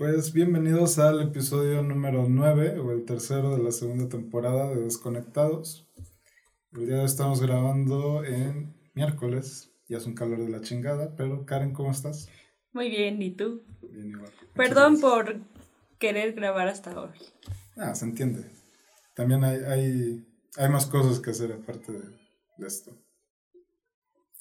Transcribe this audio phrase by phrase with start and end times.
[0.00, 5.86] Pues bienvenidos al episodio número 9 o el tercero de la segunda temporada de Desconectados.
[6.72, 11.14] El día de hoy estamos grabando en miércoles, ya es un calor de la chingada,
[11.16, 12.30] pero Karen, ¿cómo estás?
[12.72, 13.62] Muy bien, ¿y tú?
[13.92, 14.32] Bien igual.
[14.54, 15.36] Perdón por
[15.98, 17.18] querer grabar hasta hoy.
[17.76, 18.50] Ah, se entiende.
[19.14, 20.26] También hay, hay,
[20.56, 22.08] hay más cosas que hacer aparte de,
[22.56, 22.96] de esto.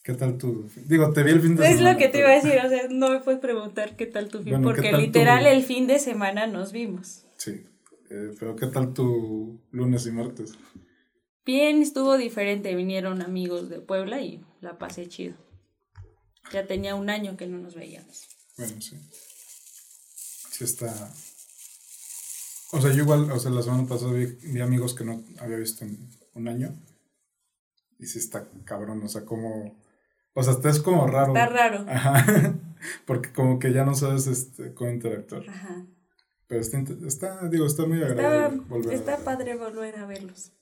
[0.10, 1.90] ¿Qué tal tu Digo, te vi el fin de es semana.
[1.92, 4.28] Es lo que te iba a decir, o sea, no me puedes preguntar qué tal
[4.28, 7.26] tu fin, Bueno, ¿qué porque literal tu- el fin de semana nos vimos.
[7.38, 7.64] Sí.
[8.10, 10.54] Eh, pero ¿qué tal tu lunes y martes?
[11.46, 15.36] Bien, estuvo diferente, vinieron amigos de Puebla y la pasé chido.
[16.52, 18.28] Ya tenía un año que no nos veíamos.
[18.58, 18.98] Bueno, sí.
[20.50, 20.92] Sí está.
[22.72, 25.58] O sea, yo igual, o sea, la semana pasada vi, vi amigos que no había
[25.58, 26.76] visto en un año.
[28.00, 29.79] Y sí está cabrón, o sea, como.
[30.40, 31.34] O sea, hasta es como raro.
[31.34, 31.86] Está raro.
[31.88, 32.56] Ajá.
[33.06, 35.50] Porque como que ya no sabes este, cómo interactuar.
[35.50, 35.86] Ajá.
[36.48, 40.54] Pero está, está, digo, está muy Está, agradable volver a está padre volver a verlos.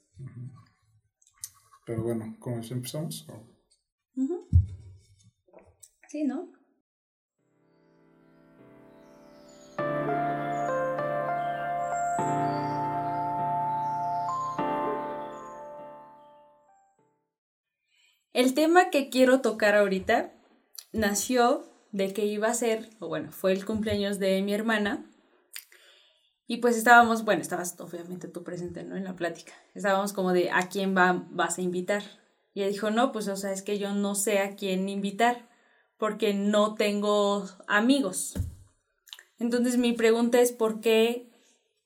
[1.86, 3.28] Pero bueno, ¿cómo empezamos?
[3.30, 3.48] ¿O?
[6.10, 6.52] Sí, ¿no?
[18.38, 20.32] El tema que quiero tocar ahorita
[20.92, 25.10] nació de que iba a ser, o bueno, fue el cumpleaños de mi hermana.
[26.46, 28.96] Y pues estábamos, bueno, estabas obviamente tú presente, ¿no?
[28.96, 29.54] En la plática.
[29.74, 32.04] Estábamos como de, ¿a quién va, vas a invitar?
[32.54, 35.50] Y ella dijo, no, pues o sea, es que yo no sé a quién invitar,
[35.98, 38.36] porque no tengo amigos.
[39.40, 41.32] Entonces mi pregunta es, ¿por qué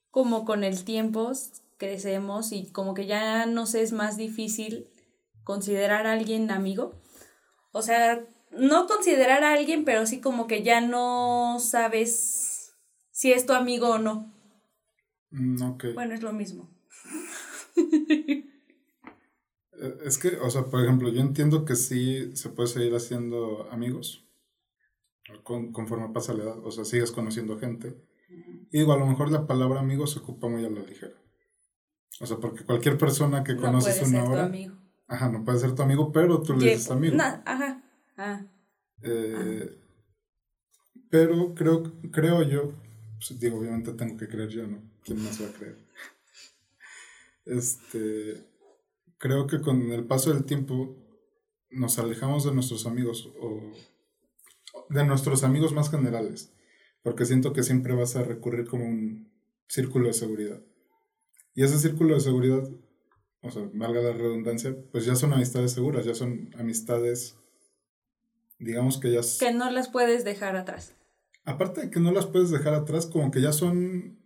[0.10, 1.32] como con el tiempo
[1.78, 4.91] crecemos y como que ya nos es más difícil
[5.52, 6.86] considerar a alguien amigo?
[7.74, 12.74] O sea, no considerar a alguien, pero sí como que ya no sabes
[13.12, 14.16] si es tu amigo o no.
[15.32, 15.84] Mm, ok.
[15.94, 16.70] Bueno, es lo mismo.
[19.84, 23.68] Eh, Es que, o sea, por ejemplo, yo entiendo que sí se puede seguir haciendo
[23.72, 24.26] amigos
[25.44, 27.96] con- conforme pasa la edad, o sea, sigues conociendo gente.
[28.72, 31.16] Y digo, a lo mejor la palabra amigo se ocupa muy a la ligera.
[32.20, 34.76] O sea, porque cualquier persona que No conoces una tu hora, amigo.
[35.12, 37.16] Ajá, no puede ser tu amigo, pero tú le dices amigo.
[37.16, 37.84] na- ajá.
[38.18, 38.46] Ah.
[39.04, 39.78] Eh,
[41.10, 42.72] Pero creo, creo yo,
[43.18, 44.82] pues, digo, obviamente tengo que creer yo, ¿no?
[45.04, 45.78] ¿Quién más va a creer?
[47.46, 48.46] Este,
[49.18, 50.96] creo que con el paso del tiempo
[51.70, 53.62] nos alejamos de nuestros amigos o
[54.90, 56.52] de nuestros amigos más generales,
[57.04, 59.32] porque siento que siempre vas a recurrir como un
[59.68, 60.62] círculo de seguridad.
[61.56, 62.70] Y ese círculo de seguridad,
[63.42, 67.36] o sea, valga la redundancia, pues ya son amistades seguras, ya son amistades,
[68.60, 69.22] digamos que ya...
[69.40, 70.96] Que no las puedes dejar atrás.
[71.44, 74.20] Aparte de que no las puedes dejar atrás, como que ya son,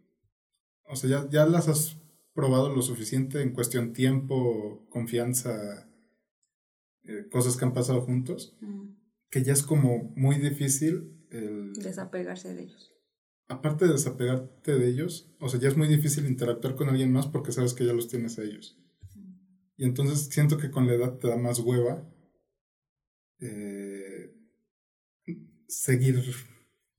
[0.88, 1.98] o sea, ya, ya las has
[2.34, 5.90] probado lo suficiente en cuestión tiempo, confianza,
[7.04, 8.58] eh, cosas que han pasado juntos,
[9.30, 12.92] que ya es como muy difícil el, Desapegarse de ellos.
[13.48, 17.28] aparte de desapegarte de ellos, o sea, ya es muy difícil interactuar con alguien más
[17.28, 18.78] porque sabes que ya los tienes a ellos.
[19.78, 22.08] Y entonces siento que con la edad te da más hueva
[23.40, 24.34] eh,
[25.68, 26.24] seguir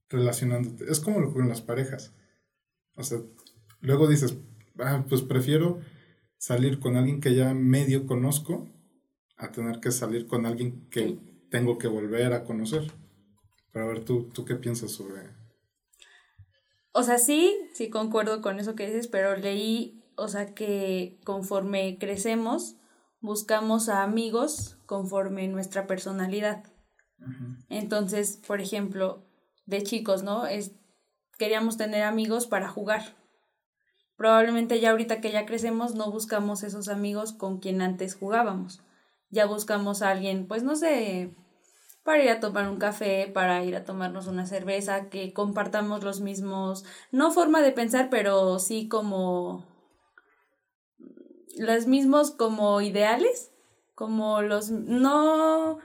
[0.08, 0.90] relacionándote.
[0.90, 2.14] Es como lo con las parejas.
[2.94, 3.18] O sea,
[3.80, 4.36] luego dices,
[4.78, 5.80] ah, pues prefiero
[6.38, 8.68] salir con alguien que ya medio conozco
[9.36, 11.18] a tener que salir con alguien que
[11.50, 12.92] tengo que volver a conocer.
[13.72, 15.34] Pero a ver, ¿tú, tú qué piensas sobre...?
[16.92, 21.98] O sea, sí, sí concuerdo con eso que dices, pero leí, o sea, que conforme
[21.98, 22.76] crecemos,
[23.20, 26.64] buscamos a amigos conforme nuestra personalidad.
[27.68, 29.26] Entonces, por ejemplo,
[29.66, 30.46] de chicos, ¿no?
[30.46, 30.72] Es,
[31.38, 33.16] queríamos tener amigos para jugar.
[34.16, 38.80] Probablemente ya ahorita que ya crecemos no buscamos esos amigos con quien antes jugábamos.
[39.30, 41.34] Ya buscamos a alguien, pues no sé,
[42.04, 46.20] para ir a tomar un café, para ir a tomarnos una cerveza, que compartamos los
[46.20, 49.66] mismos, no forma de pensar, pero sí como
[51.56, 53.50] los mismos como ideales,
[53.94, 55.78] como los no,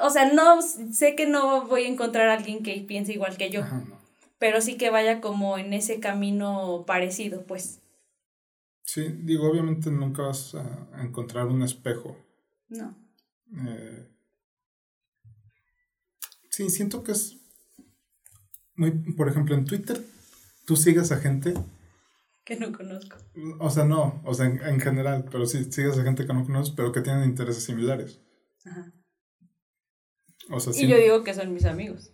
[0.00, 3.50] o sea, no sé que no voy a encontrar a alguien que piense igual que
[3.50, 3.84] yo, Ajá,
[4.38, 7.80] pero sí que vaya como en ese camino parecido, pues.
[8.84, 12.16] Sí, digo, obviamente nunca vas a a encontrar un espejo.
[12.68, 12.94] No.
[13.66, 14.08] Eh,
[16.50, 17.36] sí, siento que es
[18.74, 20.00] muy, por ejemplo, en Twitter,
[20.64, 21.54] tú sigues a gente,
[22.48, 23.18] Que no conozco.
[23.60, 26.46] o sea, no, o sea, en, en general, pero sí sigues a gente que no
[26.46, 28.22] conoces, pero que tienen intereses similares.
[28.64, 28.90] Ajá.
[30.50, 32.10] O sea, Y sí- yo digo que son mis amigos.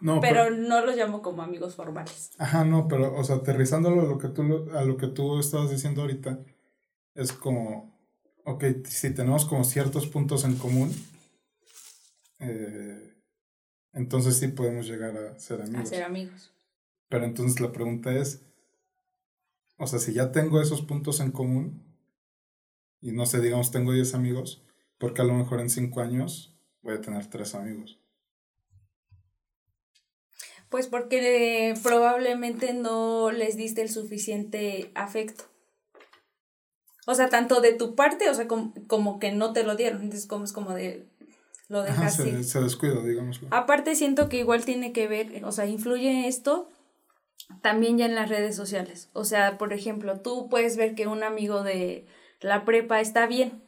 [0.00, 2.30] No, pero, no los llamo como amigos formales.
[2.38, 5.70] Ajá, no, pero, o sea, aterrizándolo a lo que tú, a lo que tú estabas
[5.70, 6.38] diciendo ahorita,
[7.14, 7.94] es como,
[8.46, 10.90] ok, si tenemos como ciertos puntos en común,
[12.40, 13.14] eh,
[13.92, 15.82] entonces sí podemos llegar a ser amigos.
[15.82, 16.52] A ser amigos.
[17.10, 18.42] Pero entonces la pregunta es,
[19.76, 21.82] o sea, si ya tengo esos puntos en común,
[23.00, 24.62] y no sé, digamos, tengo 10 amigos,
[24.98, 27.98] porque a lo mejor en 5 años voy a tener 3 amigos.
[30.70, 35.44] Pues porque probablemente no les diste el suficiente afecto.
[37.06, 40.02] O sea, tanto de tu parte, o sea, como, que no te lo dieron.
[40.02, 41.06] Entonces, como es como de.
[41.68, 43.40] Lo dejas se, se descuida, digamos.
[43.50, 46.68] Aparte, siento que igual tiene que ver, o sea, influye esto
[47.62, 49.08] también ya en las redes sociales.
[49.12, 52.06] O sea, por ejemplo, tú puedes ver que un amigo de
[52.40, 53.62] la prepa está bien.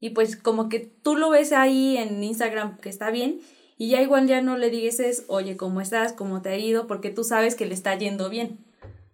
[0.00, 3.40] Y pues como que tú lo ves ahí en Instagram que está bien.
[3.76, 6.12] Y ya igual ya no le dices, oye, ¿cómo estás?
[6.12, 6.86] ¿Cómo te ha ido?
[6.86, 8.64] Porque tú sabes que le está yendo bien.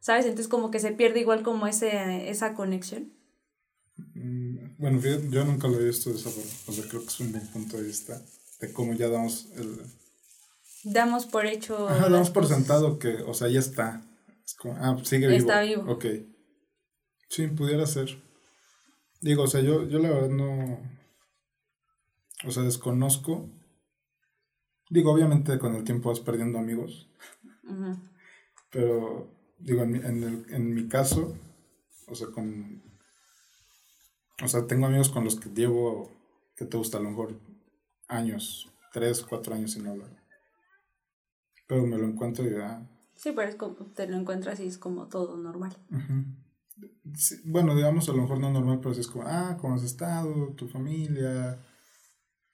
[0.00, 0.26] ¿Sabes?
[0.26, 3.12] Entonces como que se pierde igual como ese, esa conexión.
[4.14, 5.00] Mm, bueno,
[5.30, 6.50] yo nunca lo he visto de esa forma.
[6.66, 8.20] O sea, creo que es un buen punto de vista
[8.60, 9.80] de cómo ya damos el...
[10.84, 11.88] Damos por hecho...
[11.88, 14.02] Ajá, damos por sentado que, o sea, ya está.
[14.44, 15.38] Es como, ah, sigue vivo.
[15.38, 15.90] Está vivo.
[15.90, 16.04] Ok.
[17.28, 18.22] Sí, pudiera ser.
[19.20, 20.80] Digo, o sea, yo, yo la verdad no...
[22.46, 23.48] O sea, desconozco.
[24.90, 27.08] Digo, obviamente con el tiempo vas perdiendo amigos.
[28.70, 31.34] Pero, digo, en en, el, en mi caso,
[32.06, 32.82] o sea, con
[34.42, 36.10] o sea, tengo amigos con los que llevo,
[36.56, 37.40] que te gusta a lo mejor
[38.08, 40.10] años, tres, cuatro años sin hablar.
[41.68, 42.86] Pero me lo encuentro y ya.
[43.14, 45.76] Sí, pero es como, te lo encuentras y es como todo normal.
[47.44, 50.52] bueno, digamos a lo mejor no normal, pero es como, ah, ¿cómo has estado?
[50.56, 51.58] ¿Tu familia?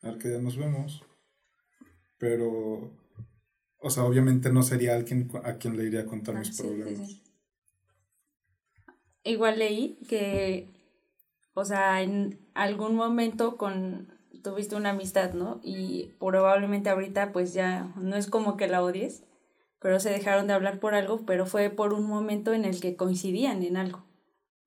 [0.03, 1.03] A ver que ya nos vemos.
[2.19, 2.93] Pero,
[3.79, 7.23] o sea, obviamente no sería alguien a quien le iría a contar ah, mis problemas.
[9.25, 10.69] Igual leí que
[11.55, 14.09] o sea, en algún momento con
[14.43, 15.61] tuviste una amistad, ¿no?
[15.63, 19.25] Y probablemente ahorita pues ya no es como que la odies,
[19.81, 22.97] pero se dejaron de hablar por algo, pero fue por un momento en el que
[22.97, 24.05] coincidían en algo.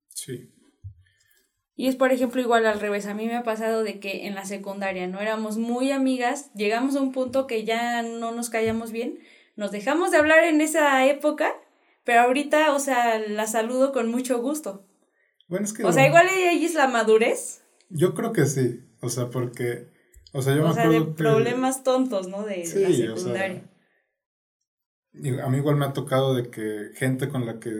[0.08, 0.50] Sí.
[1.76, 4.34] Y es por ejemplo igual al revés, a mí me ha pasado de que en
[4.34, 8.92] la secundaria no éramos muy amigas, llegamos a un punto que ya no nos callamos
[8.92, 9.18] bien,
[9.56, 11.52] nos dejamos de hablar en esa época,
[12.04, 14.86] pero ahorita, o sea, la saludo con mucho gusto.
[15.48, 15.84] Bueno, es que.
[15.84, 17.62] O sea, igual ahí es la madurez.
[17.88, 18.80] Yo creo que sí.
[19.00, 19.88] O sea, porque.
[20.32, 22.44] O sea, yo o sea, de problemas tontos, ¿no?
[22.44, 23.64] De, la secundaria.
[25.42, 27.70] A mí igual me ha tocado de que gente con la que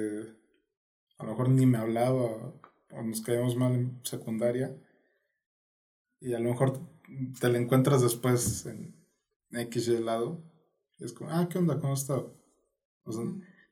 [1.18, 2.54] a lo mejor ni me hablaba
[2.90, 4.76] o nos caíamos mal en secundaria
[6.20, 6.80] y a lo mejor
[7.40, 8.94] te la encuentras después en
[9.50, 10.42] X y lado
[10.98, 11.80] y es como, ah, ¿qué onda?
[11.80, 12.16] ¿Cómo está?
[13.04, 13.24] O sea,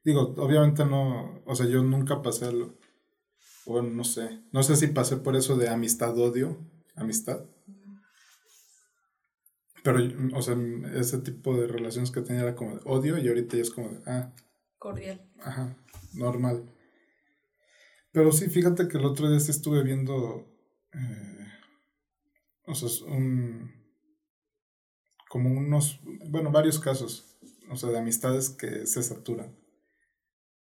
[0.05, 2.77] digo, obviamente no, o sea, yo nunca pasé lo,
[3.67, 4.41] bueno, no sé.
[4.53, 6.59] No sé si pasé por eso de amistad-odio.
[6.97, 7.45] Amistad.
[9.83, 9.99] Pero,
[10.37, 10.57] o sea,
[10.95, 13.91] ese tipo de relaciones que tenía era como de odio y ahorita ya es como
[13.91, 14.33] de, ah.
[14.79, 15.29] Cordial.
[15.41, 15.77] Ajá,
[16.15, 16.73] normal.
[18.13, 20.47] Pero sí, fíjate que el otro día estuve viendo,
[20.93, 21.47] eh,
[22.67, 23.73] o sea, un,
[25.29, 27.39] como unos, bueno, varios casos,
[27.71, 29.57] o sea, de amistades que se saturan.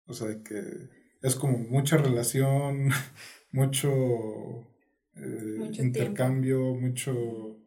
[0.07, 0.89] O sea, de que
[1.23, 2.91] es como mucha relación,
[3.53, 3.91] mucho,
[5.17, 7.60] eh, intercambio, mucho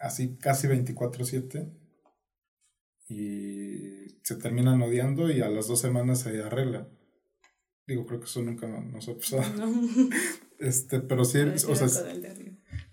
[0.00, 1.70] así casi 24/7
[3.08, 6.88] y se terminan odiando y a las dos semanas se arregla.
[7.86, 9.42] Digo, creo que eso nunca nos ha pasado.
[10.58, 11.88] este, pero sí, o sea,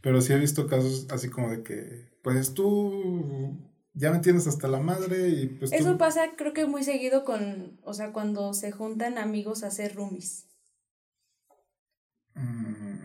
[0.01, 3.59] pero sí he visto casos así como de que, pues tú
[3.93, 5.71] ya me tienes hasta la madre y pues...
[5.71, 9.95] Eso pasa creo que muy seguido con, o sea, cuando se juntan amigos a hacer
[9.95, 10.47] roomies.
[12.33, 12.99] Mm,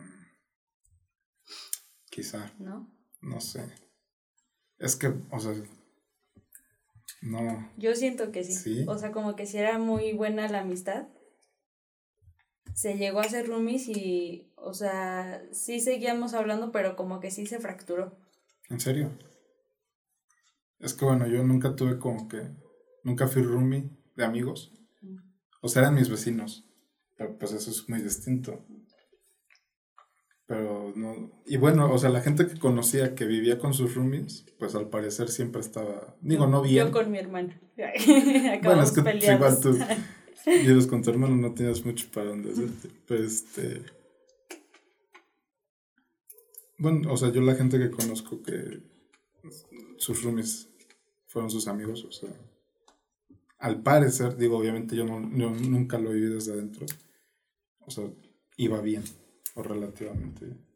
[2.10, 2.52] quizá.
[2.58, 2.90] ¿No?
[3.20, 3.91] No sé.
[4.82, 5.54] Es que, o sea,
[7.22, 7.70] no.
[7.78, 8.52] Yo siento que sí.
[8.52, 8.84] ¿Sí?
[8.88, 11.06] O sea, como que si era muy buena la amistad.
[12.74, 17.46] Se llegó a hacer roomies y, o sea, sí seguíamos hablando, pero como que sí
[17.46, 18.18] se fracturó.
[18.70, 19.16] ¿En serio?
[20.80, 22.50] Es que bueno, yo nunca tuve como que,
[23.04, 24.72] nunca fui roomie de amigos.
[25.60, 26.68] O sea, eran mis vecinos.
[27.16, 28.66] Pero pues eso es muy distinto.
[30.52, 31.30] Pero no.
[31.46, 34.90] Y bueno, o sea, la gente que conocía que vivía con sus roomies, pues al
[34.90, 36.14] parecer siempre estaba.
[36.20, 36.88] Digo, no bien.
[36.88, 37.54] Yo con mi hermano.
[38.62, 39.78] bueno, es que pues, igual tú.
[40.46, 42.90] Y con tu hermano no tenías mucho para donde hacerte.
[43.06, 43.82] Pero este.
[46.76, 48.82] Bueno, o sea, yo la gente que conozco que
[49.96, 50.68] sus roomies
[51.28, 52.28] fueron sus amigos, o sea,
[53.58, 56.84] al parecer, digo, obviamente yo, no, nunca lo viví desde adentro,
[57.78, 58.04] o sea,
[58.56, 59.04] iba bien,
[59.54, 60.66] o relativamente bien.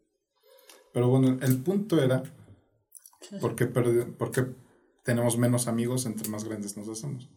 [0.93, 2.23] Pero bueno, el punto era,
[3.41, 4.47] ¿por qué, ¿por qué
[5.05, 7.31] tenemos menos amigos entre más grandes nos hacemos?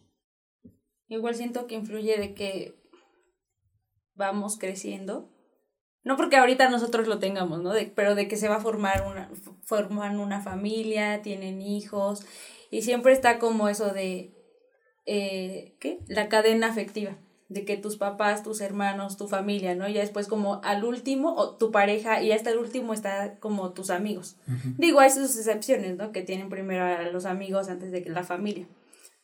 [1.08, 2.80] Igual siento que influye de que
[4.14, 5.28] vamos creciendo.
[6.02, 7.72] No porque ahorita nosotros lo tengamos, ¿no?
[7.94, 9.30] pero de que se va a formar una,
[9.64, 12.24] forman una familia, tienen hijos,
[12.70, 14.32] y siempre está como eso de,
[15.04, 15.98] eh, ¿qué?
[16.08, 17.18] La cadena afectiva,
[17.50, 19.88] de que tus papás, tus hermanos, tu familia, ¿no?
[19.88, 23.90] Ya después como al último, o tu pareja, y hasta el último está como tus
[23.90, 24.36] amigos.
[24.78, 26.12] Digo, hay sus excepciones, ¿no?
[26.12, 28.66] Que tienen primero a los amigos antes de que la familia.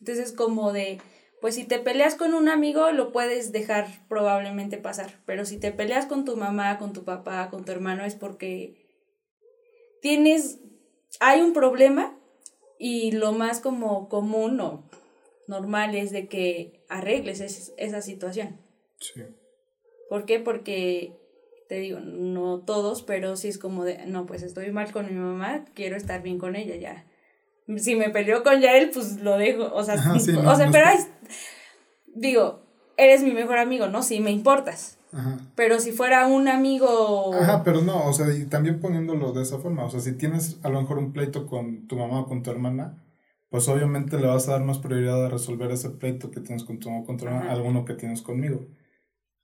[0.01, 0.99] Entonces como de
[1.41, 5.71] pues si te peleas con un amigo lo puedes dejar probablemente pasar, pero si te
[5.71, 8.87] peleas con tu mamá, con tu papá, con tu hermano es porque
[10.01, 10.59] tienes,
[11.21, 12.17] hay un problema
[12.79, 14.83] y lo más como común o
[15.47, 17.41] normal es de que arregles
[17.77, 18.61] esa situación.
[18.99, 19.23] Sí.
[20.09, 20.41] ¿Por qué?
[20.41, 21.13] Porque
[21.69, 25.19] te digo, no todos, pero sí es como de, no, pues estoy mal con mi
[25.19, 27.07] mamá, quiero estar bien con ella ya
[27.77, 29.73] si me peleó con Yael, pues lo dejo.
[29.75, 30.87] O sea, o sea pero
[32.15, 32.63] digo,
[32.97, 34.03] eres mi mejor amigo, ¿no?
[34.03, 34.99] Sí, me importas.
[35.13, 35.39] Ajá.
[35.55, 37.33] Pero si fuera un amigo...
[37.35, 40.59] Ajá, pero no, o sea, y también poniéndolo de esa forma, o sea, si tienes
[40.63, 43.03] a lo mejor un pleito con tu mamá o con tu hermana,
[43.57, 46.79] pues obviamente le vas a dar más prioridad a resolver ese pleito que tienes con
[46.79, 48.69] tu mamá o con tu hermana, alguno que tienes conmigo.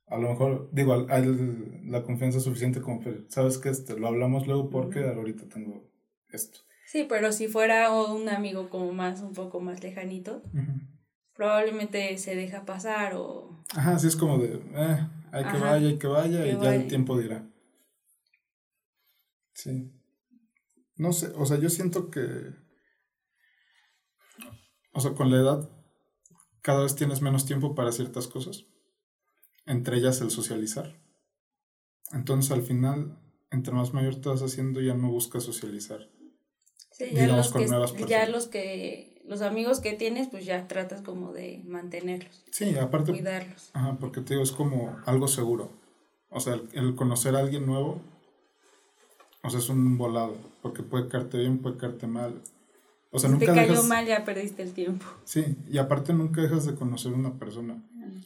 [0.05, 4.69] A lo mejor, digo, hay la confianza suficiente como, sabes que este, lo hablamos luego
[4.69, 5.89] porque ahorita tengo
[6.29, 6.59] esto.
[6.85, 10.43] Sí, pero si fuera un amigo como más, un poco más lejanito,
[11.33, 13.63] probablemente se deja pasar o...
[13.75, 16.87] Ajá, sí es como de, eh, hay que vaya, hay que vaya, y ya el
[16.87, 17.49] tiempo dirá.
[19.55, 19.91] Sí.
[20.97, 22.61] No sé, o sea, yo siento que...
[24.93, 25.69] O sea, con la edad
[26.61, 28.65] cada vez tienes menos tiempo para ciertas cosas,
[29.65, 30.95] entre ellas el socializar.
[32.11, 33.17] Entonces al final,
[33.51, 36.07] entre más mayor te vas haciendo, ya no buscas socializar
[36.93, 37.67] Sí, ya los que,
[38.05, 42.43] ya los que, los amigos que tienes, pues ya tratas como de mantenerlos.
[42.51, 43.11] Sí, aparte.
[43.11, 43.71] Cuidarlos.
[43.73, 45.71] Ajá, porque te digo, es como algo seguro.
[46.29, 47.99] O sea, el, conocer a alguien nuevo,
[49.41, 52.43] o sea, es un volado, porque puede caerte bien, puede caerte mal.
[53.13, 55.05] O sea, si nunca te cayó mal, ya perdiste el tiempo.
[55.23, 57.81] Sí, y aparte nunca dejas de conocer a una persona.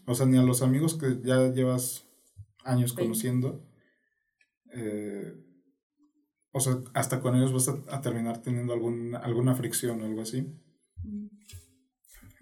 [0.06, 2.06] O sea, ni a los amigos que ya llevas
[2.64, 3.62] años conociendo.
[4.74, 5.36] Eh,
[6.52, 10.48] o sea, hasta con ellos vas a, terminar teniendo alguna fricción o algo así.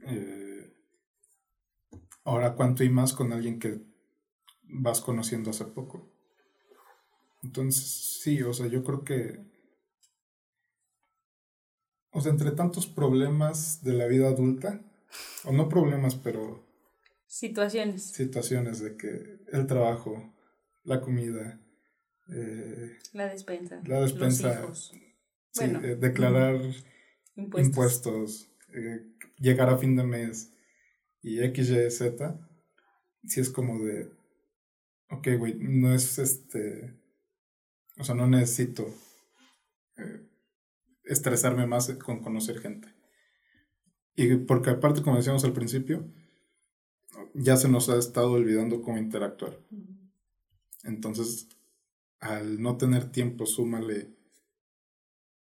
[0.06, 0.72] Eh,
[2.26, 3.82] ahora, ¿cuánto y más con alguien que
[4.62, 6.12] vas conociendo hace poco?
[7.42, 9.55] Entonces, sí, o sea, yo creo que...
[12.16, 14.82] O sea, entre tantos problemas de la vida adulta,
[15.44, 16.66] o no problemas, pero...
[17.28, 18.04] Situaciones.
[18.04, 20.34] Situaciones de que el trabajo,
[20.86, 21.60] la comida,
[22.30, 23.82] eh, la despensa.
[23.86, 24.66] La despensa.
[25.60, 26.62] Eh, declarar
[27.36, 30.54] impuestos, eh, llegar a fin de mes
[31.22, 32.40] y X, Y, Z.
[33.26, 34.10] Si es como de,
[35.10, 36.94] ok, güey, no es este,
[37.98, 38.88] o sea, no necesito
[41.06, 42.94] estresarme más con conocer gente.
[44.16, 46.06] Y porque aparte, como decíamos al principio,
[47.34, 49.60] ya se nos ha estado olvidando cómo interactuar.
[50.84, 51.50] Entonces,
[52.20, 54.16] al no tener tiempo, súmale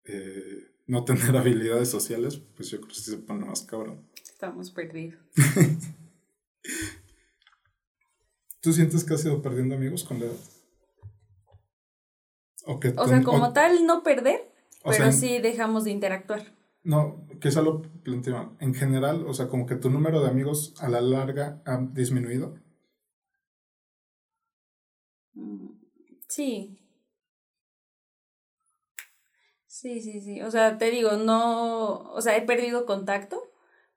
[0.04, 4.08] eh, no tener habilidades sociales, pues yo creo que se pone más cabrón.
[4.22, 5.20] Estamos perdidos.
[8.60, 10.36] ¿Tú sientes que has ido perdiendo amigos con la edad?
[12.64, 14.51] O, que o sea, como tal, no perder,
[14.84, 16.54] pero sí dejamos de interactuar.
[16.84, 18.56] No, que eso lo planteo.
[18.58, 22.56] En general, o sea, como que tu número de amigos a la larga ha disminuido.
[26.28, 26.78] Sí.
[29.66, 30.42] Sí, sí, sí.
[30.42, 33.42] O sea, te digo, no, o sea, he perdido contacto,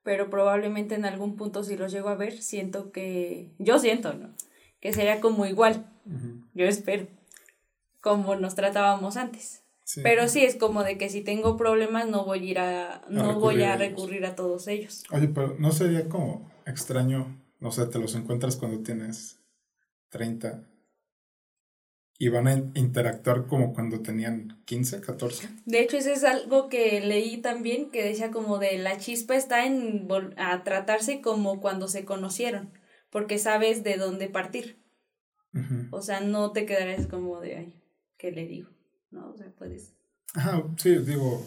[0.04, 4.34] pero probablemente en algún punto si los llego a ver, siento que, yo siento, ¿no?
[4.80, 5.92] Que sería como igual.
[6.54, 7.08] Yo espero.
[8.02, 9.65] Como nos tratábamos antes.
[10.02, 13.40] Pero sí es como de que si tengo problemas no voy a ir a, no
[13.40, 15.04] voy a recurrir a todos ellos.
[15.12, 19.40] Oye, pero no sería como extraño, no sé, te los encuentras cuando tienes
[20.10, 20.68] 30
[22.18, 25.50] y van a interactuar como cuando tenían 15, 14.
[25.66, 29.66] De hecho, eso es algo que leí también, que decía como de la chispa está
[29.66, 32.72] en a tratarse como cuando se conocieron,
[33.10, 34.84] porque sabes de dónde partir.
[35.92, 37.82] O sea, no te quedarás como de, ay,
[38.18, 38.75] ¿qué le digo?
[39.16, 39.96] No, o sea, puedes.
[40.34, 41.42] Ajá, sí, digo,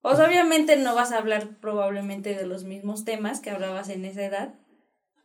[0.00, 4.06] O sea, obviamente no vas a hablar probablemente de los mismos temas que hablabas en
[4.06, 4.54] esa edad,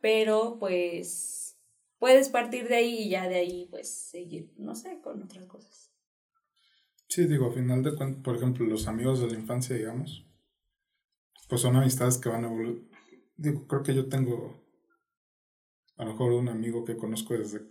[0.02, 1.58] pero pues
[2.00, 5.94] puedes partir de ahí y ya de ahí pues seguir, no sé, con otras cosas.
[7.08, 10.28] Sí, digo, a final de cuentas, por ejemplo, los amigos de la infancia, digamos,
[11.48, 12.92] pues son amistades que van a evolucionar.
[13.38, 14.62] Digo, creo que yo tengo
[15.96, 17.62] a lo mejor un amigo que conozco desde...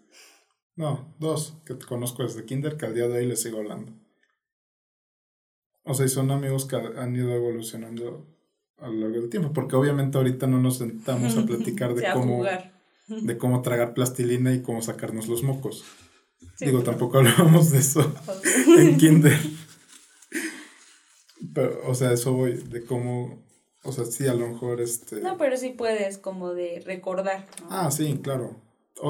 [0.74, 3.92] No, dos que conozco desde kinder que al día de hoy les sigo hablando.
[5.84, 8.26] O sea, y son amigos que han ido evolucionando
[8.78, 12.44] a lo largo del tiempo, porque obviamente ahorita no nos sentamos a platicar de cómo
[13.08, 15.84] de cómo tragar plastilina y cómo sacarnos los mocos.
[16.58, 18.14] Digo, tampoco hablábamos de eso
[18.78, 19.38] en kinder.
[21.54, 23.44] Pero, o sea, eso voy, de cómo,
[23.82, 25.20] o sea, sí, a lo mejor este...
[25.20, 27.46] No, pero sí puedes como de recordar.
[27.68, 28.56] Ah, sí, claro.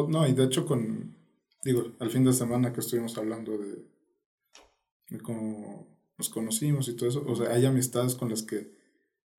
[0.09, 1.17] no, y de hecho con,
[1.63, 3.85] digo, al fin de semana que estuvimos hablando de,
[5.11, 5.87] de cómo
[6.19, 8.73] nos conocimos y todo eso, o sea, hay amistades con las que,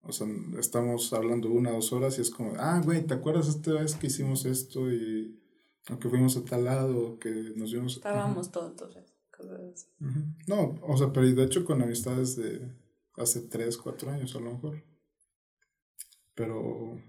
[0.02, 0.28] o sea,
[0.60, 3.96] estamos hablando una o dos horas y es como, ah, güey, ¿te acuerdas esta vez
[3.96, 5.40] que hicimos esto y
[5.88, 7.98] aunque fuimos a tal lado, que nos vimos...
[7.98, 8.76] Estábamos todos
[10.48, 12.72] No, o sea, pero de hecho con amistades de
[13.18, 14.84] hace tres, cuatro años a lo mejor.
[16.34, 17.02] Pero...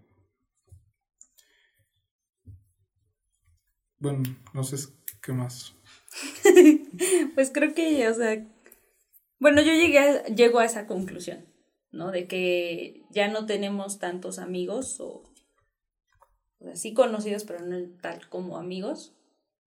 [3.98, 4.76] Bueno, no sé
[5.24, 5.74] qué más.
[7.34, 8.46] pues creo que, o sea,
[9.40, 11.46] bueno, yo llegué a, llego a esa conclusión,
[11.90, 12.10] ¿no?
[12.10, 15.24] De que ya no tenemos tantos amigos o
[16.74, 19.14] sí conocidos, pero no tal como amigos,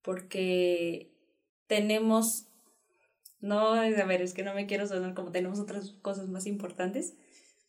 [0.02, 1.12] porque
[1.68, 2.48] tenemos,
[3.40, 7.16] no, a ver, es que no me quiero sonar como tenemos otras cosas más importantes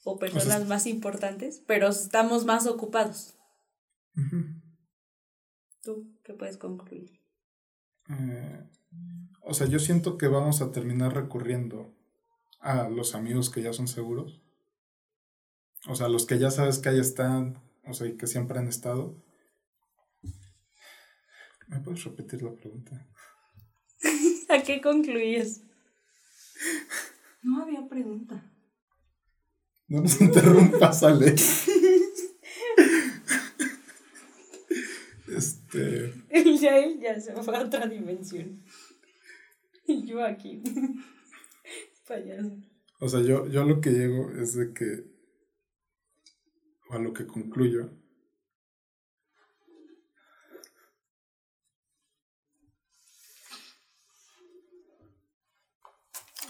[0.05, 3.35] o personas más importantes, pero estamos más ocupados.
[5.83, 7.18] ¿Tú qué puedes concluir?
[8.11, 8.65] Eh,
[9.43, 11.95] o sea, yo siento que vamos a terminar recurriendo
[12.61, 14.43] a los amigos que ya son seguros.
[15.89, 18.69] O sea, los que ya sabes que ahí están, o sea, y que siempre han
[18.69, 19.17] estado.
[21.69, 23.07] ¿Me puedes repetir la pregunta?
[24.49, 25.63] ¿A qué concluyes?
[27.43, 28.43] No había pregunta.
[29.87, 31.35] No nos interrumpas, Ale.
[35.29, 36.15] este.
[36.61, 38.63] Ya él ya se fue a otra dimensión.
[39.87, 40.63] Y yo aquí.
[42.07, 42.57] Payaso.
[43.01, 45.05] O sea, yo, yo lo que llego es de que.
[46.91, 47.91] O a lo que concluyo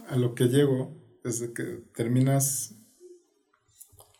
[0.08, 1.64] a lo que llego es de que
[1.94, 2.74] terminas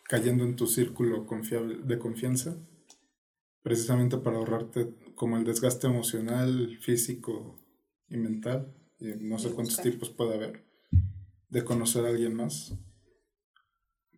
[0.05, 1.27] cayendo en tu círculo
[1.85, 2.57] de confianza,
[3.63, 7.59] precisamente para ahorrarte como el desgaste emocional, físico
[8.09, 10.65] y mental, y no sé cuántos tipos puede haber,
[11.49, 12.73] de conocer a alguien más.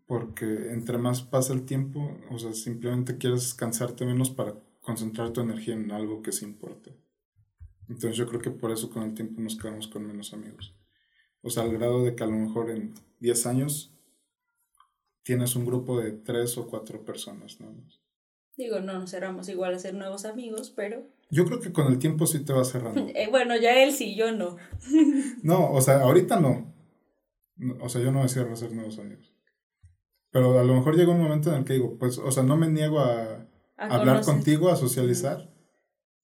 [0.06, 5.40] Porque entre más pasa el tiempo, o sea, simplemente quieres cansarte menos para concentrar tu
[5.40, 6.94] energía en algo que se importe.
[7.88, 10.76] Entonces yo creo que por eso con el tiempo nos quedamos con menos amigos.
[11.40, 13.96] O sea, al grado de que a lo mejor en 10 años
[15.22, 17.74] tienes un grupo de 3 o 4 personas, ¿no?
[18.60, 21.02] Digo, no nos cerramos igual a ser nuevos amigos, pero...
[21.30, 23.06] Yo creo que con el tiempo sí te va cerrando.
[23.14, 24.56] Eh, bueno, ya él sí, yo no.
[25.42, 26.74] no, o sea, ahorita no.
[27.80, 29.32] O sea, yo no me cierro a ser nuevos amigos.
[30.30, 32.58] Pero a lo mejor llega un momento en el que digo, pues, o sea, no
[32.58, 33.46] me niego a,
[33.78, 35.50] hablar contigo, a socializar,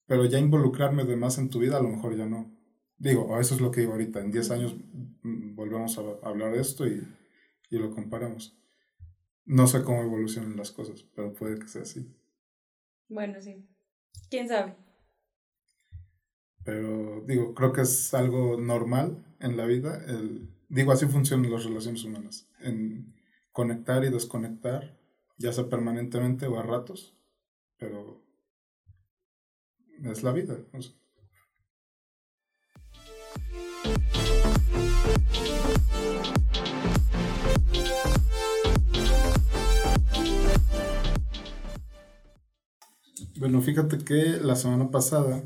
[0.06, 2.54] pero ya involucrarme de más en tu vida, a lo mejor ya no.
[2.98, 4.20] Digo, eso es lo que digo ahorita.
[4.20, 4.76] En 10 años
[5.22, 7.02] mm, volvemos a hablar de esto y,
[7.70, 8.58] y lo comparamos.
[9.46, 12.14] No sé cómo evolucionan las cosas, pero puede que sea así.
[13.08, 13.68] Bueno, sí.
[14.30, 14.76] ¿Quién sabe?
[16.64, 20.04] Pero digo, creo que es algo normal en la vida.
[20.08, 22.48] El, digo, así funcionan las relaciones humanas.
[22.60, 23.14] En
[23.52, 24.98] conectar y desconectar,
[25.38, 27.16] ya sea permanentemente o a ratos.
[27.78, 28.22] Pero
[30.02, 30.56] es la vida.
[43.46, 45.40] Bueno, fíjate que la semana pasada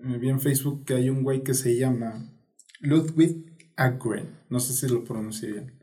[0.00, 2.28] me vi en Facebook que hay un güey que se llama
[2.80, 4.40] Ludwig Agren.
[4.50, 5.78] No sé si lo pronuncié bien.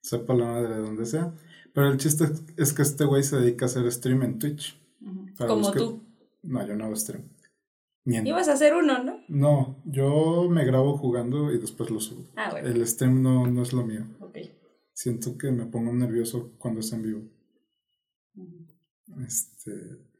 [0.00, 1.34] Sepa la madre de donde sea.
[1.72, 4.80] Pero el chiste es que este güey se dedica a hacer stream en Twitch.
[5.36, 6.04] Como tú.
[6.44, 7.28] No, yo no hago stream.
[8.04, 9.24] Ibas a hacer uno, ¿no?
[9.26, 12.28] No, yo me grabo jugando y después lo subo.
[12.36, 12.68] Ah, bueno.
[12.68, 14.06] El stream no, no es lo mío.
[14.20, 14.38] Ok.
[14.92, 17.22] Siento que me pongo nervioso cuando es en vivo.
[19.26, 20.13] Este.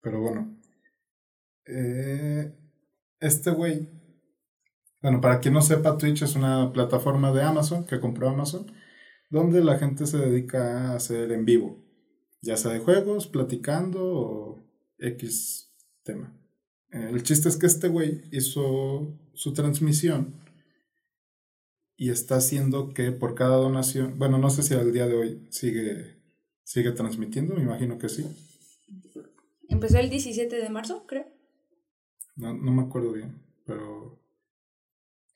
[0.00, 0.58] Pero bueno.
[1.66, 2.52] Eh,
[3.20, 3.88] este güey.
[5.02, 8.66] Bueno, para quien no sepa, Twitch es una plataforma de Amazon que compró Amazon
[9.30, 11.84] donde la gente se dedica a hacer en vivo,
[12.40, 14.62] ya sea de juegos, platicando o
[14.98, 15.70] X
[16.02, 16.34] tema.
[16.90, 20.42] El chiste es que este güey hizo su transmisión
[21.96, 25.46] y está haciendo que por cada donación, bueno, no sé si al día de hoy
[25.50, 26.16] sigue,
[26.64, 28.24] sigue transmitiendo, me imagino que sí.
[29.78, 31.24] Empezó el 17 de marzo, creo.
[32.34, 34.20] No, no me acuerdo bien, pero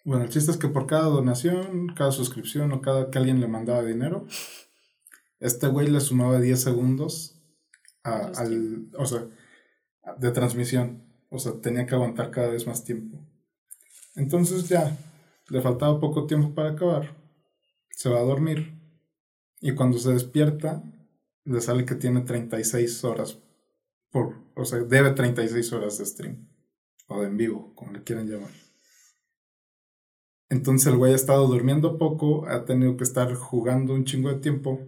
[0.04, 3.46] bueno, el chiste es que por cada donación, cada suscripción o cada que alguien le
[3.46, 4.26] mandaba dinero,
[5.38, 7.40] este güey le sumaba 10 segundos
[8.02, 9.28] a, al, o sea,
[10.18, 11.04] de transmisión.
[11.30, 13.24] O sea, tenía que aguantar cada vez más tiempo.
[14.16, 14.98] Entonces ya,
[15.50, 17.16] le faltaba poco tiempo para acabar.
[17.90, 18.76] Se va a dormir.
[19.60, 20.82] Y cuando se despierta,
[21.44, 23.38] le sale que tiene 36 horas
[24.12, 26.48] por, o sea, debe 36 horas de stream.
[27.08, 28.50] O de en vivo, como le quieran llamar.
[30.48, 34.38] Entonces el güey ha estado durmiendo poco, ha tenido que estar jugando un chingo de
[34.38, 34.80] tiempo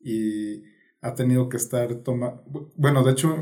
[0.00, 0.62] y
[1.00, 2.42] ha tenido que estar tomando...
[2.76, 3.36] Bueno, de hecho,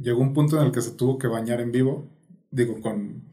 [0.00, 2.10] llegó un punto en el que se tuvo que bañar en vivo,
[2.50, 3.30] digo, con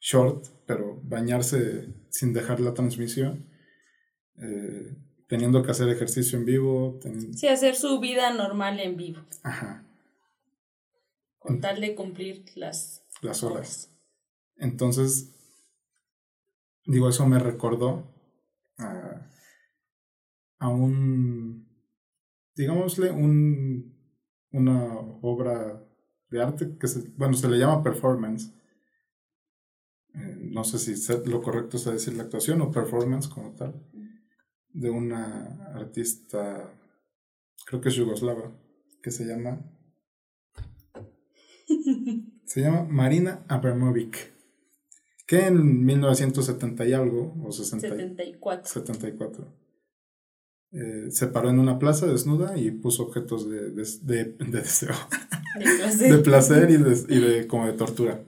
[0.00, 3.46] short, pero bañarse sin dejar la transmisión,
[4.36, 4.96] eh,
[5.28, 6.98] teniendo que hacer ejercicio en vivo.
[7.34, 9.20] Sí, hacer su vida normal en vivo.
[9.42, 9.84] Ajá.
[11.42, 13.90] Con tal de cumplir las, las horas.
[14.56, 15.34] Entonces,
[16.86, 18.12] digo, eso me recordó
[18.78, 19.28] a,
[20.58, 21.68] a un,
[22.54, 23.92] digámosle, un,
[24.52, 25.84] una obra
[26.30, 28.52] de arte que se, bueno, se le llama performance.
[30.14, 30.94] Eh, no sé si
[31.26, 33.82] lo correcto es decir la actuación o performance como tal,
[34.68, 36.72] de una artista,
[37.66, 38.52] creo que es yugoslava,
[39.02, 39.60] que se llama,
[42.44, 44.32] se llama Marina Abramovic
[45.32, 49.62] que en 1970 y algo, o 74, 74
[50.72, 54.94] eh, se paró en una plaza desnuda y puso objetos de, de, de, deseo,
[55.98, 58.22] de placer, y, de, y de como de tortura.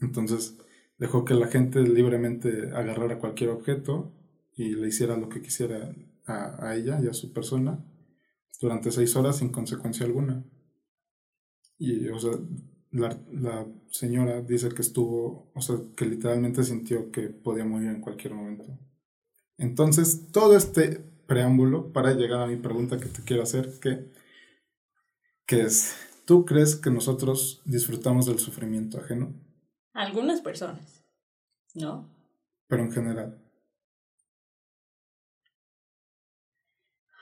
[0.00, 0.56] Entonces
[0.98, 4.12] dejó que la gente libremente agarrara cualquier objeto
[4.56, 5.94] y le hiciera lo que quisiera
[6.26, 7.84] a, a ella y a su persona
[8.60, 10.44] durante seis horas sin consecuencia alguna.
[11.78, 12.32] Y, o sea,
[12.90, 18.00] la, la, señora dice que estuvo, o sea, que literalmente sintió que podía morir en
[18.00, 18.64] cualquier momento.
[19.58, 24.10] Entonces, todo este preámbulo para llegar a mi pregunta que te quiero hacer, que,
[25.46, 29.34] que es, ¿tú crees que nosotros disfrutamos del sufrimiento ajeno?
[29.92, 31.04] Algunas personas,
[31.74, 32.10] ¿no?
[32.66, 33.43] Pero en general.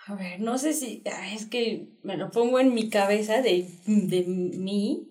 [0.07, 4.25] A ver, no sé si, es que me lo pongo en mi cabeza de, de
[4.27, 5.09] mí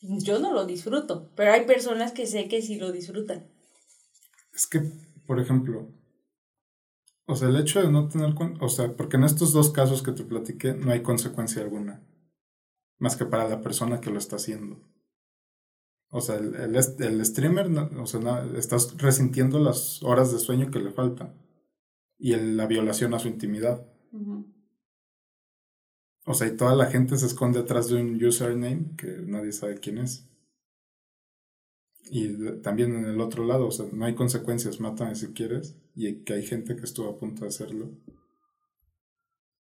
[0.00, 3.46] yo no lo disfruto, pero hay personas que sé que sí lo disfrutan.
[4.52, 4.80] Es que,
[5.26, 5.88] por ejemplo,
[7.26, 10.12] o sea, el hecho de no tener, o sea, porque en estos dos casos que
[10.12, 12.02] te platiqué no hay consecuencia alguna,
[12.98, 14.80] más que para la persona que lo está haciendo.
[16.10, 20.90] O sea, el, el, streamer, o sea, estás resintiendo las horas de sueño que le
[20.90, 21.34] faltan
[22.18, 23.86] y la violación a su intimidad.
[26.24, 29.78] O sea, y toda la gente se esconde atrás de un username que nadie sabe
[29.78, 30.28] quién es.
[32.10, 36.22] Y también en el otro lado, o sea, no hay consecuencias, mátame si quieres, y
[36.24, 37.90] que hay gente que estuvo a punto de hacerlo.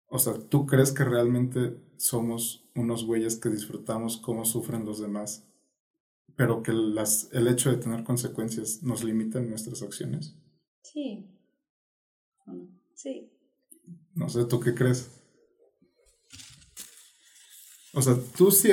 [0.07, 5.47] O sea, ¿tú crees que realmente somos unos güeyes que disfrutamos cómo sufren los demás,
[6.35, 10.35] pero que las, el hecho de tener consecuencias nos limita en nuestras acciones?
[10.81, 11.29] Sí.
[12.95, 13.31] Sí.
[14.15, 15.11] No sé, ¿tú qué crees?
[17.93, 18.69] O sea, tú sí.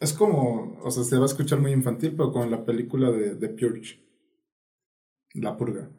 [0.00, 0.78] Es como.
[0.82, 3.48] O sea, se va a escuchar muy infantil, pero como en la película de, de
[3.48, 4.00] Purge.
[5.34, 5.90] La purga.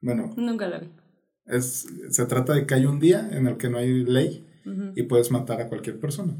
[0.00, 0.32] Bueno.
[0.36, 0.90] Nunca la vi.
[1.46, 4.44] Es, se trata de que hay un día en el que no hay ley
[4.94, 6.36] y puedes matar a cualquier persona.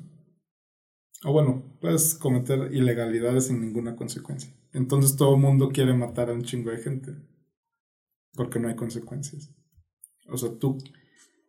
[1.25, 4.53] O bueno, puedes cometer ilegalidades sin ninguna consecuencia.
[4.73, 7.17] Entonces todo el mundo quiere matar a un chingo de gente.
[8.35, 9.51] Porque no hay consecuencias.
[10.29, 10.79] O sea, tú,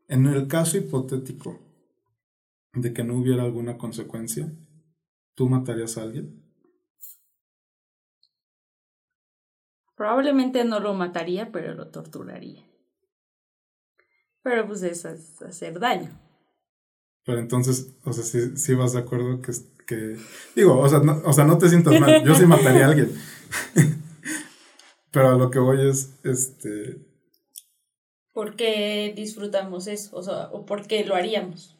[0.07, 1.59] en el caso hipotético
[2.73, 4.51] de que no hubiera alguna consecuencia,
[5.35, 6.43] ¿tú matarías a alguien?
[9.95, 12.65] Probablemente no lo mataría, pero lo torturaría.
[14.41, 16.09] Pero pues es hacer daño.
[17.25, 19.51] Pero entonces, o sea, sí, vas de acuerdo que,
[19.85, 20.17] que...
[20.55, 23.11] Digo, o sea, no, o sea, no te sientas mal, yo sí mataría a alguien.
[25.11, 27.08] pero a lo que voy es, este...
[28.39, 30.15] ¿Por qué disfrutamos eso?
[30.15, 31.77] O sea, ¿o por qué lo haríamos?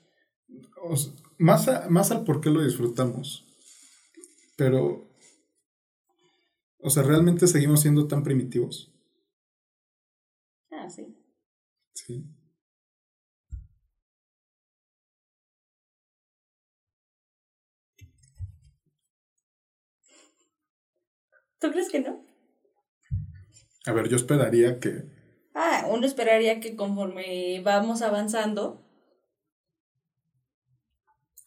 [1.37, 3.45] más, más al por qué lo disfrutamos.
[4.57, 5.07] Pero,
[6.81, 8.91] o sea, ¿realmente seguimos siendo tan primitivos?
[10.69, 11.15] Ah, sí.
[11.93, 12.25] Sí.
[21.57, 22.21] ¿Tú crees que no?
[23.85, 25.18] A ver, yo esperaría que.
[25.61, 28.81] Ah, uno esperaría que conforme vamos avanzando.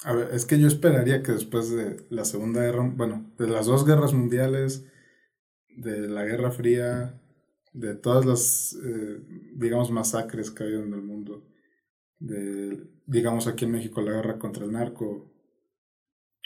[0.05, 3.65] A ver, es que yo esperaría que después de la Segunda Guerra, bueno, de las
[3.65, 4.85] dos guerras mundiales,
[5.71, 7.19] de la Guerra Fría,
[7.73, 9.23] de todas las, eh,
[9.55, 11.47] digamos, masacres que ha habido en el mundo,
[12.19, 15.33] de, digamos, aquí en México la guerra contra el narco,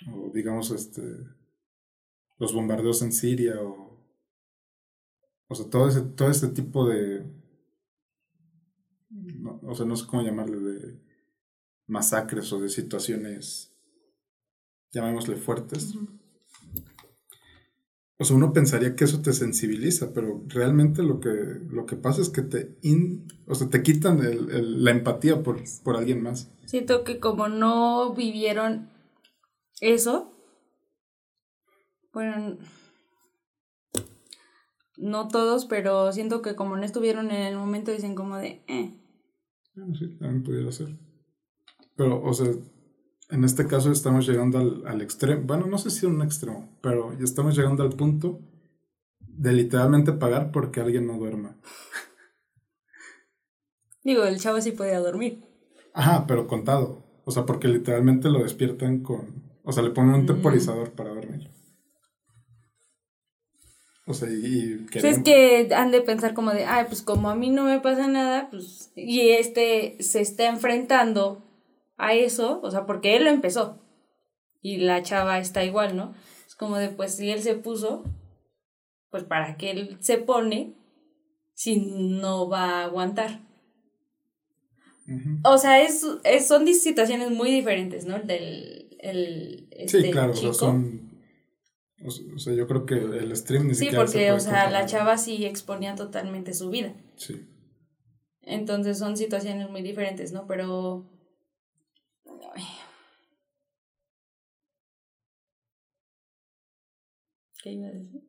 [0.09, 1.03] o digamos, este,
[2.39, 4.07] los bombardeos en Siria, o,
[5.49, 7.36] o sea, todo, ese, todo este tipo de,
[9.67, 11.01] o sea, no sé cómo llamarle, de
[11.87, 13.73] masacres o de situaciones,
[14.93, 15.95] llamémosle fuertes.
[18.19, 21.29] O sea, uno pensaría que eso te sensibiliza, pero realmente lo que,
[21.69, 22.79] lo que pasa es que te,
[23.47, 26.51] o sea, te quitan el, la empatía por, por alguien más.
[26.65, 28.91] Siento que como no vivieron
[29.81, 30.33] eso,
[32.15, 32.57] bueno,
[34.97, 38.95] no todos, pero siento que como no estuvieron en el momento, dicen como de, eh.
[39.77, 40.89] Bueno, sí, también pudiera ser.
[41.97, 42.49] Pero, o sea,
[43.31, 47.17] en este caso estamos llegando al, al extremo, bueno, no sé si un extremo, pero
[47.19, 48.41] ya estamos llegando al punto
[49.21, 51.57] de literalmente pagar porque alguien no duerma.
[54.03, 55.45] Digo, el chavo sí podía dormir.
[55.93, 57.05] Ajá, pero contado.
[57.25, 59.45] O sea, porque literalmente lo despiertan con...
[59.65, 61.06] O sea, le ponen un temporizador para
[64.07, 64.87] O sea, y...
[64.91, 67.81] Pues es que han de pensar como de, ay, pues como a mí no me
[67.81, 68.93] pasa nada, pues...
[68.95, 71.43] Y este se está enfrentando
[71.97, 73.83] a eso, o sea, porque él lo empezó.
[74.63, 76.15] Y la chava está igual, ¿no?
[76.47, 78.05] Es como de, pues si él se puso,
[79.11, 80.75] pues para qué él se pone
[81.55, 83.41] si no va a aguantar.
[85.45, 86.05] O sea, es,
[86.47, 88.19] son situaciones muy diferentes, ¿no?
[88.19, 90.53] Del el, este sí, claro, chico.
[90.53, 91.16] son...
[92.05, 94.07] O sea, yo creo que el stream ni sí, siquiera.
[94.07, 96.95] Sí, porque, o sea, la chava sí exponía totalmente su vida.
[97.17, 97.49] Sí.
[98.43, 100.47] Entonces son situaciones muy diferentes, ¿no?
[100.47, 101.07] Pero
[107.63, 108.23] ¿Qué iba a decir?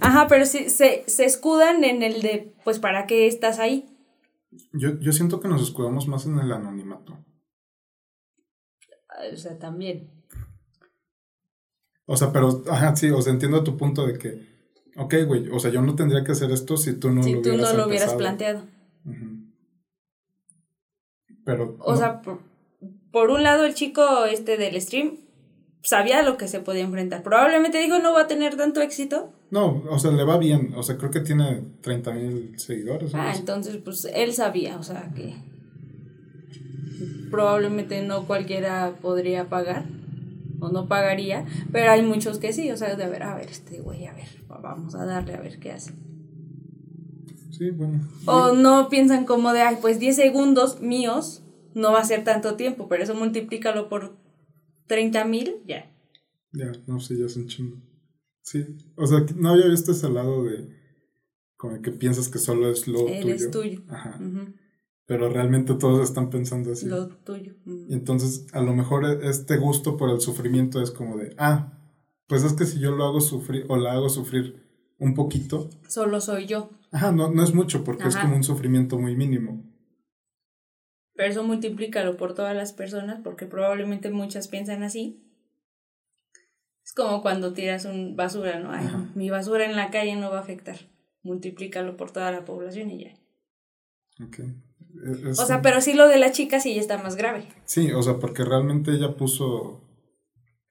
[0.00, 3.86] Ajá, pero sí, se, se escudan en el de, pues, ¿para qué estás ahí?
[4.72, 7.22] Yo, yo siento que nos escudamos más en el anonimato.
[9.32, 10.10] O sea, también.
[12.06, 14.52] O sea, pero, ajá, sí, o sea, entiendo tu punto de que
[14.96, 17.44] Ok, güey, o sea, yo no tendría que hacer esto si tú no lo hubieras
[17.44, 18.62] Si tú no lo hubieras planteado.
[21.44, 21.76] Pero.
[21.80, 22.20] O sea,
[23.10, 25.16] por, un lado, el chico este del stream
[25.82, 27.22] sabía lo que se podía enfrentar.
[27.22, 29.32] Probablemente dijo no va a tener tanto éxito.
[29.50, 30.74] No, o sea, le va bien.
[30.76, 33.14] O sea, creo que tiene 30 mil seguidores.
[33.14, 35.34] Ah, entonces, pues él sabía, o sea, que
[37.30, 39.86] probablemente no cualquiera podría pagar
[40.60, 43.50] o no pagaría, pero hay muchos que sí, o sea, de a ver, a ver,
[43.50, 45.92] este güey, a ver, vamos a darle a ver qué hace.
[47.50, 48.00] Sí, bueno.
[48.26, 51.42] O no piensan como de, ay, pues 10 segundos míos
[51.74, 54.16] no va a ser tanto tiempo, pero eso multiplícalo por
[54.86, 55.90] 30 mil, ya.
[56.52, 57.78] Ya, no sé, ya es un chingo.
[58.42, 58.64] Sí,
[58.96, 60.68] o sea, no había visto ese lado de
[61.56, 63.34] como que piensas que solo es lo tuyo.
[63.34, 63.82] Es tuyo.
[63.88, 64.18] Ajá.
[65.06, 66.86] Pero realmente todos están pensando así.
[66.86, 67.54] Lo tuyo.
[67.66, 71.78] Y entonces, a lo mejor este gusto por el sufrimiento es como de, ah,
[72.28, 74.62] pues es que si yo lo hago sufrir o la hago sufrir
[74.98, 75.68] un poquito.
[75.88, 76.70] Solo soy yo.
[76.92, 79.64] Ajá, no, no es mucho porque es como un sufrimiento muy mínimo.
[81.14, 85.22] Pero eso multiplícalo por todas las personas porque probablemente muchas piensan así.
[86.84, 88.72] Es como cuando tiras un basura, ¿no?
[88.72, 90.76] Ay, mi basura en la calle no va a afectar.
[91.22, 93.14] Multiplícalo por toda la población y ya.
[94.82, 95.38] Ok.
[95.38, 97.48] o sea, pero sí lo de la chica sí ya está más grave.
[97.64, 99.82] Sí, o sea, porque realmente ella puso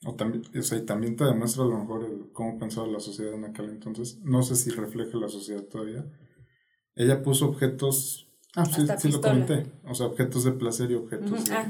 [0.03, 3.33] o también, o sea, y también te demuestra a lo mejor cómo pensaba la sociedad
[3.35, 4.19] en aquel entonces.
[4.23, 6.05] No sé si refleja la sociedad todavía.
[6.95, 8.27] Ella puso objetos.
[8.55, 9.71] Ah, sí, sí lo comenté.
[9.85, 11.65] O sea, objetos de placer y objetos ah,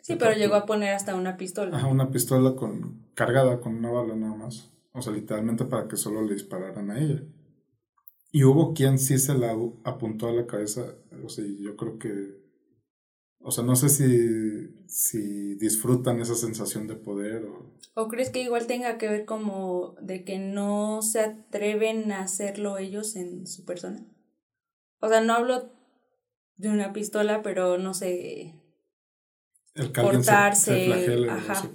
[0.00, 1.76] Sí, pero llegó a poner hasta una pistola.
[1.76, 4.70] Ajá, una pistola con, cargada con una bala nada más.
[4.92, 7.22] O sea, literalmente para que solo le dispararan a ella.
[8.34, 10.94] Y hubo quien sí se la apuntó a la cabeza.
[11.24, 12.44] O sea, yo creo que
[13.46, 17.74] o sea, no sé si, si disfrutan esa sensación de poder o...
[17.92, 22.78] ¿O crees que igual tenga que ver como de que no se atreven a hacerlo
[22.78, 24.02] ellos en su persona?
[24.98, 25.70] O sea, no hablo
[26.56, 28.54] de una pistola, pero no sé...
[29.74, 31.70] El cortarse, se, ajá.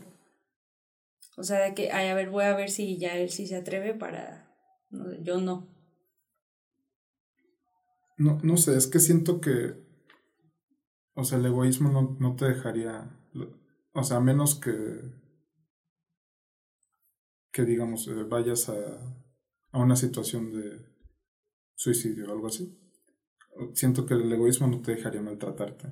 [1.38, 3.58] O sea, de que, ay, a ver, voy a ver si ya él sí se
[3.58, 4.52] atreve para...
[5.22, 5.79] yo no.
[8.20, 9.76] No, no sé, es que siento que,
[11.16, 13.18] o sea, el egoísmo no, no te dejaría,
[13.94, 14.74] o sea, a menos que,
[17.54, 18.76] que digamos, eh, vayas a,
[19.72, 20.86] a una situación de
[21.76, 22.78] suicidio o algo así.
[23.74, 25.88] Siento que el egoísmo no te dejaría maltratarte.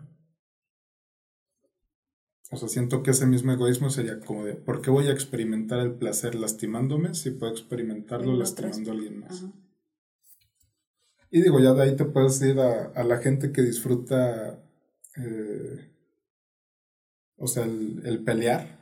[2.52, 5.80] O sea, siento que ese mismo egoísmo sería como de, ¿por qué voy a experimentar
[5.80, 9.46] el placer lastimándome si puedo experimentarlo lastimando a alguien más?
[11.30, 14.64] Y digo, ya de ahí te puedes ir a, la gente que disfruta,
[15.18, 15.92] eh,
[17.38, 18.80] o sea, el, pelear,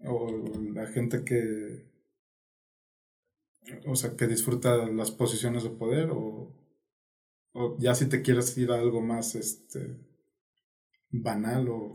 [0.00, 0.30] o
[0.74, 1.86] la gente que,
[3.86, 6.52] o sea, que disfruta las posiciones de poder, o,
[7.52, 9.96] o ya si te quieres ir a algo más, este,
[11.10, 11.94] banal o,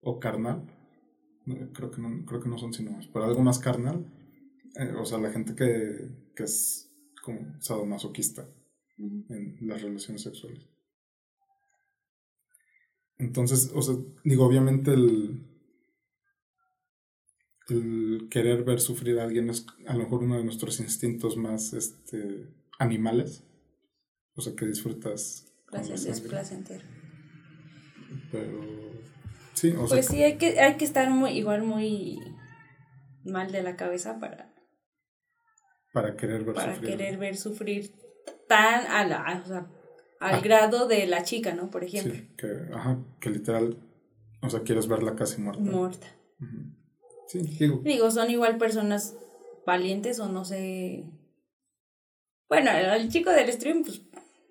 [0.00, 0.66] o carnal,
[1.72, 4.06] creo que no, creo que no son sinónimos, pero algo más carnal,
[4.76, 6.85] eh, o sea, la gente que, que es
[7.26, 8.48] como sadomasoquista
[8.98, 10.64] en las relaciones sexuales.
[13.18, 15.44] Entonces, o sea, digo, obviamente el,
[17.68, 21.72] el querer ver sufrir a alguien es a lo mejor uno de nuestros instintos más
[21.72, 22.46] este,
[22.78, 23.42] animales.
[24.36, 25.52] O sea, que disfrutas.
[25.72, 26.84] es placentero.
[28.30, 28.62] Pero.
[29.54, 29.96] Sí, o sea.
[29.96, 32.20] Pues sí, hay que, hay que estar muy, igual muy
[33.24, 34.54] mal de la cabeza para
[35.96, 37.90] para querer ver para querer ver sufrir
[38.46, 39.66] tan a la, o sea,
[40.20, 40.40] al ah.
[40.42, 41.70] grado de la chica, ¿no?
[41.70, 42.12] Por ejemplo.
[42.12, 43.78] Sí, que, ajá, que literal,
[44.42, 45.62] o sea, quieres verla casi muerta.
[45.62, 46.06] Muerta.
[47.28, 47.80] Sí, digo.
[47.82, 49.16] Digo, son igual personas
[49.64, 51.10] valientes o no sé.
[52.50, 54.02] Bueno, el chico del stream, pues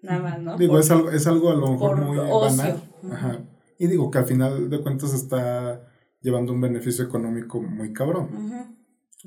[0.01, 0.57] nada más, ¿no?
[0.57, 2.81] Digo, es, algo, es algo a lo mejor muy banal.
[3.11, 3.39] Ajá.
[3.77, 8.31] Y digo que al final de cuentas está llevando un beneficio económico muy cabrón.
[8.33, 8.75] Ajá.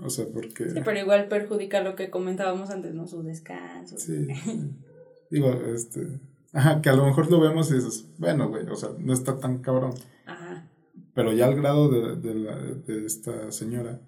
[0.00, 0.70] O sea, porque...
[0.70, 3.06] Sí, pero igual perjudica lo que comentábamos antes, ¿no?
[3.06, 3.98] Su descanso.
[3.98, 4.28] Sí.
[5.30, 6.20] Digo, este...
[6.52, 9.38] Ajá, que a lo mejor lo vemos y dices, bueno, güey, o sea, no está
[9.38, 9.92] tan cabrón.
[10.24, 10.70] Ajá.
[11.14, 14.00] Pero ya al grado de, de, la, de esta señora,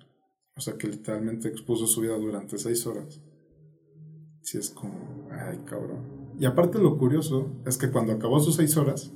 [0.56, 3.20] o sea, que literalmente expuso su vida durante seis horas.
[4.42, 6.34] Sí es como, ay, cabrón.
[6.38, 9.12] Y aparte lo curioso es que cuando acabó sus seis horas,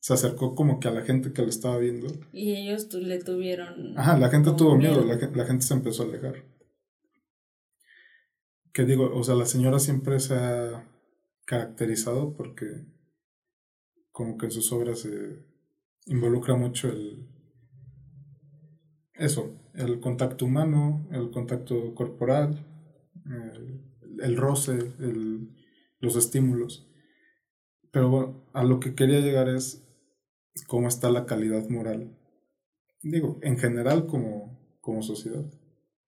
[0.00, 2.08] se acercó como que a la gente que lo estaba viendo.
[2.32, 3.98] Y ellos le tuvieron...
[3.98, 6.44] Ajá, la gente tuvo miedo, La, la, gente se empezó a alejar.
[8.72, 10.88] Que digo, o sea, la señora siempre se ha
[11.44, 12.86] caracterizado porque
[14.12, 15.44] como que en sus obras se
[16.06, 17.26] involucra mucho el...
[19.14, 22.64] Eso, el contacto humano, el contacto corporal,
[23.26, 23.82] el,
[24.22, 25.50] el roce, el,
[25.98, 26.88] los estímulos.
[27.90, 29.87] Pero bueno, a lo que quería llegar es
[30.66, 32.16] cómo está la calidad moral.
[33.02, 35.44] Digo, en general como, como sociedad.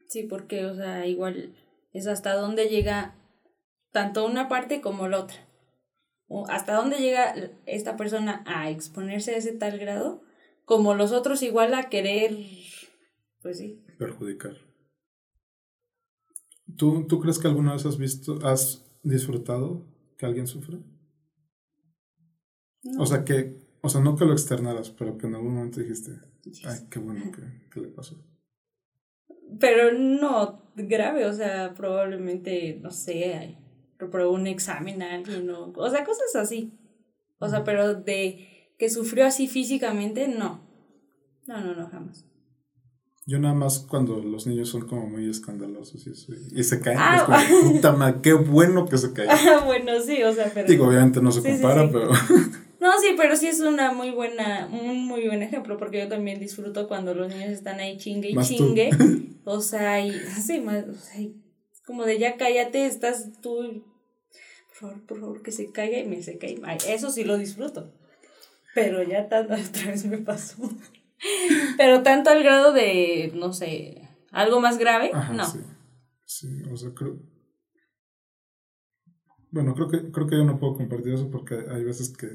[0.08, 1.54] Sí, porque, o sea, igual
[1.92, 3.14] es hasta dónde llega
[3.92, 5.36] tanto una parte como la otra.
[6.26, 7.34] O hasta dónde llega
[7.66, 10.22] esta persona a exponerse a ese tal grado,
[10.64, 12.36] como los otros igual a querer,
[13.42, 13.84] pues sí.
[13.98, 14.56] Perjudicar.
[16.76, 19.86] ¿Tú, ¿Tú crees que alguna vez has visto, has disfrutado
[20.16, 20.78] que alguien sufra?
[22.98, 26.12] O sea, que o sea, no que lo externaras, pero que en algún momento dijiste,
[26.64, 27.30] ay, qué bueno
[27.70, 28.16] que, le pasó.
[29.58, 33.58] Pero no grave, o sea, probablemente, no sé,
[33.98, 36.72] reprobó un examen a alguien o, o sea, cosas así.
[37.38, 40.60] O sea, pero de que sufrió así físicamente, no.
[41.46, 42.26] No, no, no, jamás.
[43.26, 46.98] Yo nada más cuando los niños son como muy escandalosos y, eso, y se caen,
[47.00, 49.30] ah, es como, puta madre, qué bueno que se caen.
[49.30, 50.68] Ah, bueno, sí, o sea, pero...
[50.68, 52.10] Digo, obviamente no se compara, pero...
[52.80, 56.40] No, sí, pero sí es una muy buena, un muy buen ejemplo, porque yo también
[56.40, 58.90] disfruto cuando los niños están ahí chingue y chingue.
[59.42, 61.26] O sea, y sí, más, o sea,
[61.86, 63.82] como de ya cállate, estás tú,
[64.68, 66.74] por favor, por favor, que se caiga y me se caiga.
[66.74, 67.92] eso sí lo disfruto.
[68.74, 70.70] Pero ya tanto, otra vez me pasó.
[71.78, 75.44] Pero tanto al grado de, no sé, algo más grave, no.
[75.46, 75.61] Sí.
[76.26, 77.18] sí, o sea, creo.
[79.50, 82.28] Bueno, creo que, creo que yo no puedo compartir eso porque hay veces que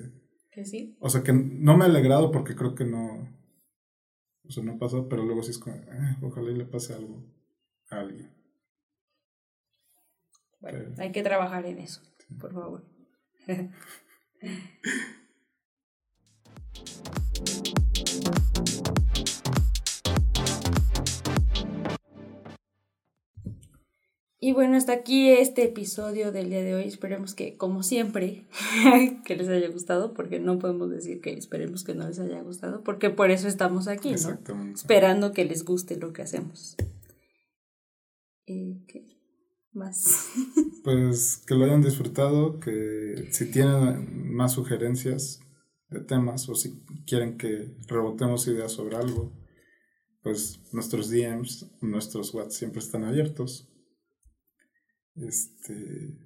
[1.00, 3.30] o sea, que no me ha alegrado porque creo que no.
[4.48, 7.24] O sea, no pasó, pero luego sí es como, eh, ojalá y le pase algo
[7.90, 8.32] a alguien.
[10.60, 12.02] Bueno, hay que trabajar en eso,
[12.40, 12.86] por favor.
[24.46, 26.84] Y bueno, hasta aquí este episodio del día de hoy.
[26.84, 28.46] Esperemos que, como siempre,
[29.26, 32.84] que les haya gustado, porque no podemos decir que esperemos que no les haya gustado,
[32.84, 34.14] porque por eso estamos aquí, ¿no?
[34.14, 34.76] Exactamente.
[34.76, 36.76] Esperando que les guste lo que hacemos.
[38.46, 39.18] Eh, ¿Qué
[39.74, 40.30] más?
[40.84, 45.40] Pues que lo hayan disfrutado, que si tienen más sugerencias
[45.90, 49.34] de temas o si quieren que rebotemos ideas sobre algo,
[50.22, 53.72] pues nuestros DMs, nuestros WhatsApp siempre están abiertos.
[55.16, 56.18] Este,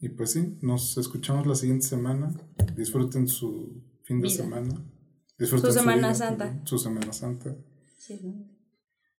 [0.00, 2.34] y pues sí, nos escuchamos la siguiente semana.
[2.76, 4.36] Disfruten su fin de Vida.
[4.36, 4.90] semana.
[5.38, 6.60] Disfruten Su Semana vida Santa.
[6.64, 7.56] Su Semana Santa.
[7.98, 8.46] Sí, ¿no?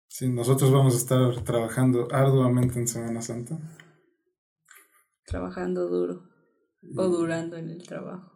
[0.08, 3.60] Sí, nosotros vamos a estar trabajando arduamente en Semana Santa.
[5.26, 6.24] Trabajando duro
[6.96, 8.32] o durando en el trabajo.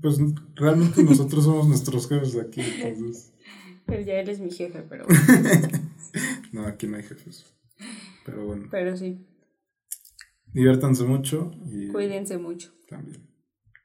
[0.00, 0.18] Pues
[0.54, 3.32] realmente nosotros somos nuestros jefes aquí, entonces.
[3.86, 5.06] Pero ya él es mi jefe, pero,
[6.52, 7.44] No, aquí no hay jefes.
[8.24, 9.26] Pero bueno, pero sí.
[10.58, 12.72] Diviértanse mucho y Cuídense mucho.
[12.88, 13.26] también.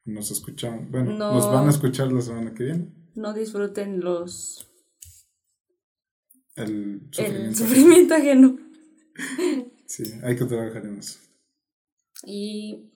[0.06, 0.90] Nos escuchamos.
[0.92, 1.34] Bueno, No.
[1.34, 2.94] nos van a escuchar la semana que viene.
[3.16, 4.70] No disfruten los
[6.56, 7.58] El el sufrimiento.
[7.60, 8.58] sufrimiento ajeno.
[9.86, 11.20] Sí, hay que trabajar en eso
[12.26, 12.92] Y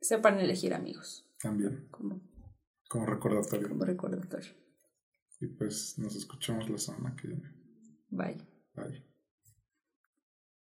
[0.00, 2.20] sepan elegir amigos también, como,
[2.88, 3.68] como recordatorio.
[3.70, 4.52] como recordatorio.
[5.40, 7.50] Y pues nos escuchamos la semana que viene.
[8.10, 8.36] Bye.
[8.76, 9.04] Bye.